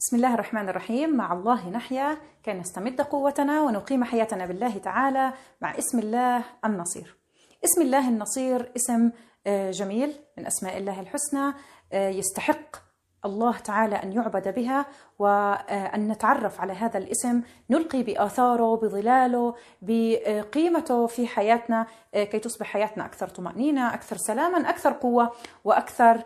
[0.00, 1.16] بسم الله الرحمن الرحيم.
[1.16, 7.16] مع الله نحيا كي نستمد قوتنا ونقيم حياتنا بالله تعالى مع اسم الله النصير.
[7.64, 9.10] اسم الله النصير اسم
[9.46, 11.52] جميل من أسماء الله الحسنى
[11.92, 12.76] يستحق
[13.24, 14.86] الله تعالى أن يعبد بها
[15.18, 23.28] وان نتعرف على هذا الاسم نلقي بآثاره بظلاله بقيمته في حياتنا كي تصبح حياتنا أكثر
[23.28, 25.32] طمأنينة أكثر سلاما أكثر قوة
[25.64, 26.22] وأكثر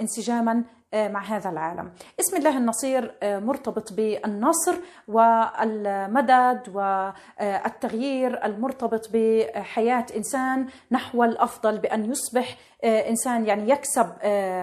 [0.00, 1.90] انسجاما مع هذا العالم.
[2.20, 4.74] اسم الله النصير مرتبط بالنصر
[5.08, 14.06] والمدد والتغيير المرتبط بحياة إنسان نحو الأفضل بأن يصبح إنسان يعني يكسب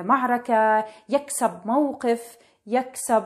[0.06, 3.24] معركة يكسب موقف يكسب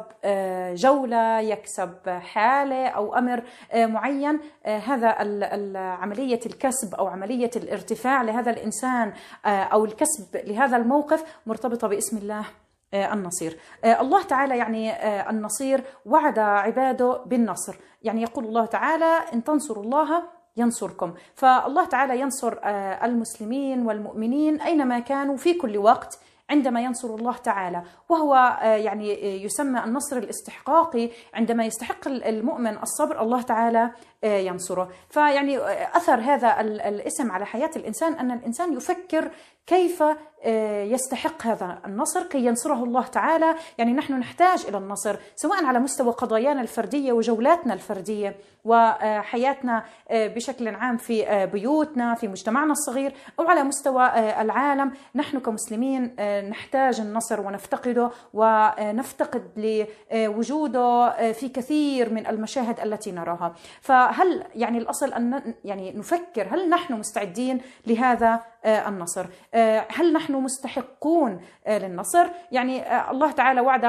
[0.76, 3.44] جولة يكسب حالة أو أمر
[3.76, 4.40] معين.
[4.66, 5.08] هذا
[5.78, 9.14] عملية الكسب أو عملية الارتفاع لهذا الإنسان
[9.46, 12.46] أو الكسب لهذا الموقف مرتبطة باسم الله.
[12.94, 13.60] النصير.
[13.86, 14.94] الله تعالى يعني
[15.30, 17.76] النصير وعد عباده بالنصر.
[18.02, 20.24] يعني يقول الله تعالى إن تنصروا الله
[20.58, 21.14] ينصركم.
[21.36, 22.58] فالله تعالى ينصر
[23.04, 27.84] المسلمين والمؤمنين أينما كانوا في كل وقت عندما ينصر الله تعالى.
[28.10, 31.10] وهو يعني يسمى النصر الاستحقاقي.
[31.34, 33.92] عندما يستحق المؤمن الصبر الله تعالى
[34.24, 34.90] ينصره.
[35.10, 35.58] فيعني
[35.96, 39.32] أثر هذا الاسم على حياة الإنسان أن الإنسان يفكر
[39.68, 40.04] كيف
[40.94, 43.56] يستحق هذا النصر كي ينصره الله تعالى.
[43.78, 50.98] يعني نحن نحتاج إلى النصر سواء على مستوى قضايانا الفردية وجولاتنا الفردية وحياتنا بشكل عام
[50.98, 54.06] في بيوتنا في مجتمعنا الصغير أو على مستوى
[54.42, 54.92] العالم.
[55.16, 56.16] نحن كمسلمين
[56.50, 59.78] نحتاج النصر ونفتقده ونفتقد
[60.12, 63.56] لوجوده في كثير من المشاهد التي نراها.
[64.10, 69.26] فهل يعني الأصل أن يعني نفكر هل نحن مستعدين لهذا النصر؟
[69.96, 73.86] هل نحن مستحقون للنصر؟ يعني الله تعالى وعد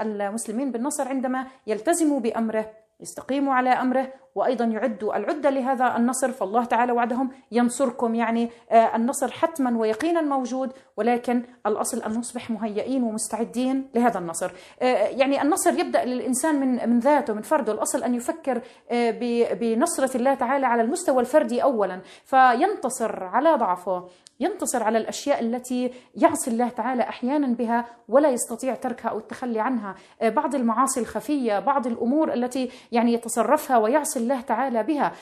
[0.00, 6.92] المسلمين بالنصر عندما يلتزموا بأمره يستقيموا على أمره وأيضا يعدوا العده لهذا النصر فالله تعالى
[6.92, 8.14] وعدهم ينصركم.
[8.14, 14.50] يعني النصر حتما ويقينا موجود ولكن الأصل أن نصبح مهيئين ومستعدين لهذا النصر.
[14.80, 17.72] يعني النصر يبدأ للإنسان من من ذاته من فرده.
[17.72, 18.62] الأصل أن يفكر
[19.60, 24.08] بنصرة الله تعالى على المستوى الفردي اولا فينتصر على ضعفه
[24.40, 29.94] ينتصر على الأشياء التي يعصي الله تعالى أحيانا بها ولا يستطيع تركها أو التخلي عنها.
[30.22, 35.12] بعض المعاصي الخفية بعض الأمور التي يعني يتصرفها ويعصي الله تعالى بها.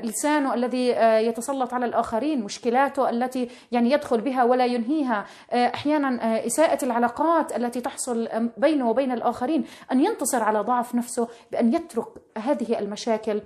[0.00, 0.88] لسانه الذي
[1.28, 5.24] يتسلط على الآخرين مشكلاته التي يعني يدخل بها ولا ينهيها.
[5.52, 12.08] أحيانا إساءة العلاقات التي تحصل بينه وبين الآخرين أن ينتصر على ضعف نفسه بأن يترك
[12.38, 13.42] هذه المشاكل.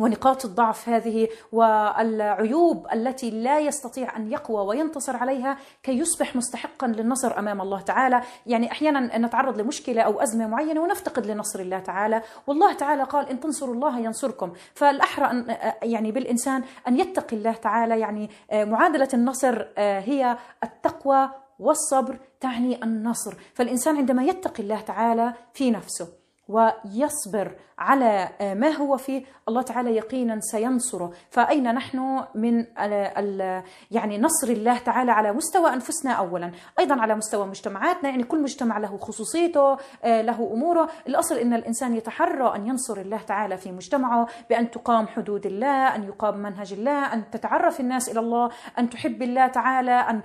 [0.00, 7.38] ونقاط الضعف هذه والعيوب التي لا يستطيع أن يقوى وينتصر عليها كي يصبح مستحقا للنصر
[7.38, 12.72] أمام الله تعالى، يعني أحيانا نتعرض لمشكلة أو أزمة معينة ونفتقد لنصر الله تعالى، والله
[12.72, 18.30] تعالى قال إن تنصروا الله ينصركم، فالأحرى أن يعني بالإنسان أن يتقي الله تعالى، يعني
[18.52, 26.19] معادلة النصر هي التقوى والصبر تعني النصر، فالإنسان عندما يتقي الله تعالى في نفسه
[26.50, 29.24] ويصبر على ما هو فيه.
[29.48, 31.12] الله تعالى يقينا سينصره.
[31.30, 37.46] فأين نحن من ال يعني نصر الله تعالى على مستوى أنفسنا أولا؟ أيضا على مستوى
[37.46, 40.88] مجتمعاتنا يعني كل مجتمع له خصوصيته له أموره.
[41.08, 46.04] الأصل أن الإنسان يتحرى أن ينصر الله تعالى في مجتمعه بأن تقام حدود الله أن
[46.04, 50.20] يقام منهج الله أن تتعرف الناس إلى الله أن تحب الله تعالى أن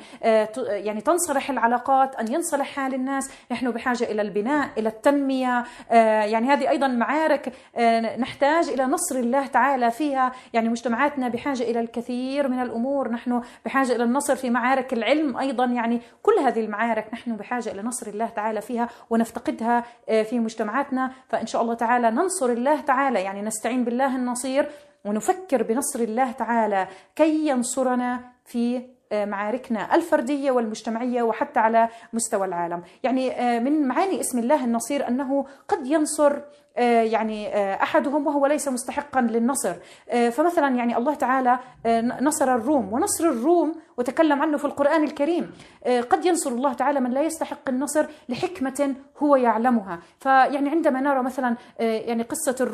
[0.68, 5.64] يعني تنصلح العلاقات أن ينصلح حال الناس نحن بحاجة إلى البناء إلى التنمية
[6.24, 7.54] يعني هذه أيضا معارك
[8.20, 10.32] نحتاج إلى نصر الله تعالى فيها.
[10.54, 13.12] يعني مجتمعاتنا بحاجة إلى الكثير من الأمور.
[13.12, 15.66] نحن بحاجة إلى النصر في معارك العلم أيضا.
[15.66, 21.12] يعني كل هذه المعارك نحن بحاجة إلى نصر الله تعالى فيها ونفتقدها في مجتمعاتنا.
[21.28, 23.22] فإن شاء الله تعالى ننصر الله تعالى.
[23.22, 24.70] يعني نستعين بالله النصير
[25.06, 26.88] ونفكر بنصر الله تعالى.
[27.16, 33.30] كي ينصرنا في معاركنا الفردية والمجتمعية وحتى على مستوى العالم، يعني
[33.60, 36.42] من معاني اسم الله النصير أنه قد ينصر
[36.84, 39.74] يعني أحدهم وهو ليس مستحقا للنصر.
[40.32, 41.60] فمثلا يعني الله تعالى
[42.22, 45.52] نصر الروم ونصر الروم وتكلم عنه في القرآن الكريم.
[46.10, 50.00] قد ينصر الله تعالى من لا يستحق النصر لحكمة هو يعلمها.
[50.20, 52.70] فيعني عندما نرى مثلا يعني قصة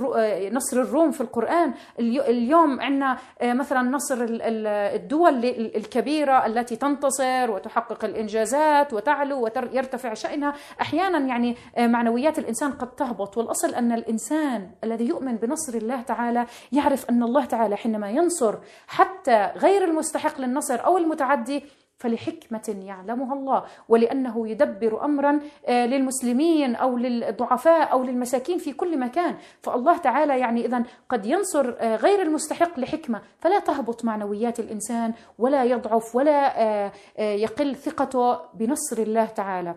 [0.52, 5.46] نصر الروم في القرآن اليوم عندنا مثلا نصر الدول
[5.76, 10.54] الكبيرة التي تنتصر وتحقق الإنجازات وتعلو ويرتفع شأنها.
[10.82, 13.38] أحيانا يعني معنويات الإنسان قد تهبط.
[13.38, 18.56] والأصل أن الإنسان الذي يؤمن بنصر الله تعالى يعرف أن الله تعالى حينما ينصر
[18.88, 21.64] حتى غير المستحق للنصر أو المتعدي
[22.02, 29.36] فلحكمة يعلمها الله ولأنه يدبر أمرا آه، للمسلمين أو للضعفاء أو للمساكين في كل مكان.
[29.62, 33.22] فالله تعالى يعني إذا قد ينصر آه، غير المستحق لحكمة.
[33.40, 39.76] فلا تهبط معنويات الإنسان ولا يضعف ولا آه، يقل ثقته بنصر الله تعالى.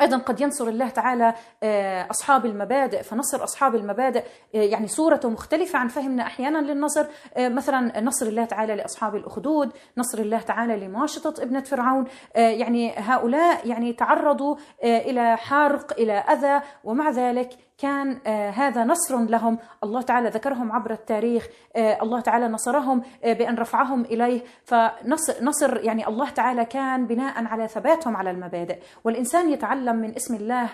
[0.00, 5.78] أيضا قد ينصر الله تعالى آه، أصحاب المبادئ فنصر أصحاب المبادئ آه، يعني صورته مختلفة
[5.78, 7.06] عن فهمنا أحيانا للنصر.
[7.36, 12.04] آه، مثلا نصر الله تعالى لأصحاب الأخدود نصر الله تعالى لماشطه ابنة فرعون.
[12.34, 19.58] يعني هؤلاء يعني تعرضوا إلى حرق إلى أذى ومع ذلك كان آه هذا نصر لهم.
[19.84, 21.48] الله تعالى ذكرهم عبر التاريخ.
[21.76, 24.42] آه الله تعالى نصرهم آه بأن رفعهم إليه.
[24.64, 28.78] فنصر نصر يعني الله تعالى كان بناء على ثباتهم على المبادئ.
[29.04, 30.68] والإنسان يتعلم من اسم الله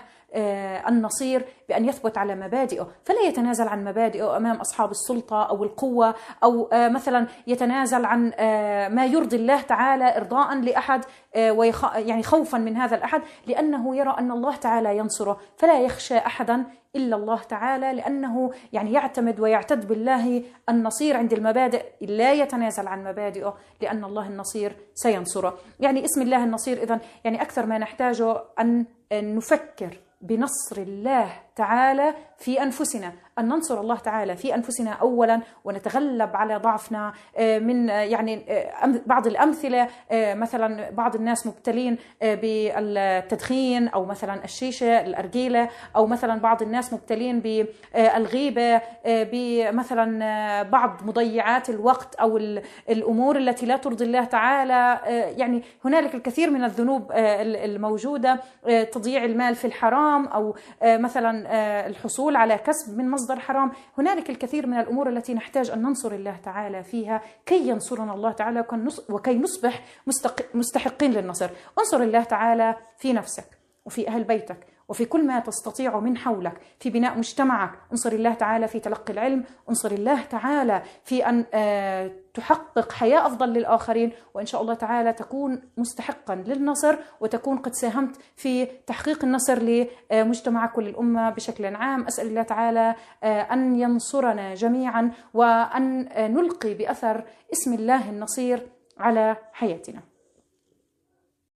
[0.87, 2.87] النصير بأن يثبت على مبادئه.
[3.05, 8.87] فلا يتنازل عن مبادئه أمام أصحاب السلطة أو القوة أو آه، مثلا يتنازل عن آه،
[8.87, 11.05] ما يرضي الله تعالى إرضاء لأحد
[11.95, 15.37] يعني خوفا من هذا الأحد لأنه يرى أن الله تعالى ينصره.
[15.57, 16.65] فلا يخشى أحدا
[16.95, 21.85] إلا الله تعالى لأنه يعني يعتمد ويعتد بالله النصير عند المبادئ.
[22.01, 25.57] لا يتنازل عن مبادئه لأن الله النصير سينصره.
[25.79, 28.85] يعني اسم الله النصير إذا يعني أكثر ما نحتاجه أن
[29.21, 33.13] نفكر بنصر الله تعالى في أنفسنا.
[33.39, 39.01] أن ننصر الله تعالى في أنفسنا اولا ونتغلب على ضعفنا آه، من آه، يعني آه،
[39.05, 46.93] بعض الأمثلة مثلا بعض الناس مبتلين بالتدخين أو مثلا الشيشة الأرجيلة أو مثلا بعض الناس
[46.93, 52.37] مبتلين بالغيبه بمثلا بعض مضيعات الوقت أو
[52.89, 54.99] الأمور التي لا ترضي الله تعالى
[55.37, 58.39] يعني هنالك الكثير من الذنوب الموجودة
[58.91, 61.47] تضييع المال في الحرام أو مثلا
[61.87, 63.71] الحصول على كسب من مصدر حرام.
[63.97, 67.21] هنالك الكثير من الأمور التي نحتاج أن ننصر الله تعالى فيها.
[67.45, 68.65] كي ينصرنا الله تعالى
[69.09, 69.83] وكي نصبح
[70.53, 71.49] مستحقين للنصر.
[71.79, 73.45] انصر الله تعالى في نفسك
[73.85, 74.72] وفي أهل بيتك.
[74.89, 77.71] وفي كل ما تستطيع من حولك في بناء مجتمعك.
[77.91, 83.49] انصر الله تعالى في تلقي العلم انصر الله تعالى في أن آه، تحقق حياة أفضل
[83.49, 89.59] للآخرين وإن شاء الله تعالى تكون مستحقا للنصر وتكون قد ساهمت في تحقيق النصر
[90.11, 92.05] لمجتمعك وللأمة بشكل عام.
[92.05, 100.12] أسأل الله تعالى آه، أن ينصرنا جميعا وأن نلقي بأثر اسم الله النصير على حياتنا.